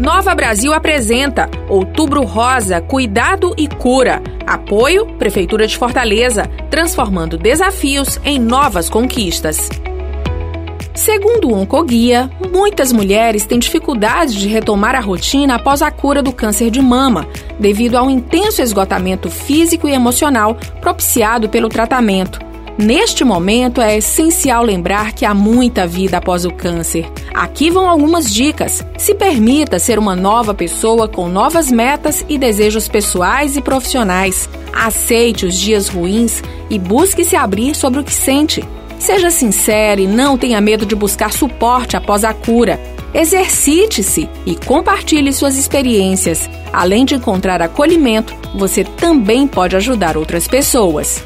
[0.00, 4.22] Nova Brasil apresenta Outubro Rosa, Cuidado e Cura.
[4.46, 9.68] Apoio Prefeitura de Fortaleza, transformando desafios em novas conquistas.
[10.94, 16.32] Segundo o Oncoguia, muitas mulheres têm dificuldade de retomar a rotina após a cura do
[16.32, 17.28] câncer de mama,
[17.58, 22.49] devido ao intenso esgotamento físico e emocional propiciado pelo tratamento.
[22.80, 27.06] Neste momento é essencial lembrar que há muita vida após o câncer.
[27.34, 28.82] Aqui vão algumas dicas.
[28.96, 34.48] Se permita ser uma nova pessoa com novas metas e desejos pessoais e profissionais.
[34.72, 38.64] Aceite os dias ruins e busque se abrir sobre o que sente.
[38.98, 42.80] Seja sincera e não tenha medo de buscar suporte após a cura.
[43.12, 46.48] Exercite-se e compartilhe suas experiências.
[46.72, 51.22] Além de encontrar acolhimento, você também pode ajudar outras pessoas.